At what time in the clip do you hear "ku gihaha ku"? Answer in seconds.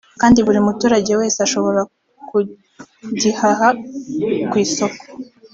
2.27-4.55